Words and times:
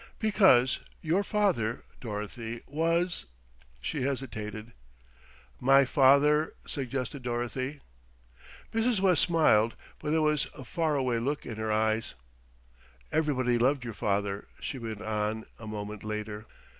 "Because 0.17 0.79
your 1.03 1.23
father, 1.23 1.83
Dorothy, 1.99 2.63
was" 2.65 3.25
she 3.81 4.01
hesitated. 4.01 4.73
"My 5.59 5.85
father," 5.85 6.55
suggested 6.65 7.21
Dorothy. 7.21 7.81
Mrs. 8.73 8.99
West 8.99 9.21
smiled; 9.21 9.75
but 9.99 10.09
there 10.09 10.23
was 10.23 10.47
a 10.55 10.63
far 10.65 10.95
away 10.95 11.19
look 11.19 11.45
in 11.45 11.57
her 11.57 11.71
eyes. 11.71 12.15
"Everybody 13.11 13.59
loved 13.59 13.83
your 13.85 13.93
father," 13.93 14.47
she 14.59 14.79
went 14.79 15.01
on 15.01 15.43
a 15.59 15.67
moment 15.67 16.03
later. 16.03 16.47